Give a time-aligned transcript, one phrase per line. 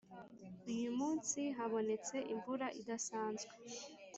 [0.73, 3.53] Uyu munsi habonetse imvura idasanzwe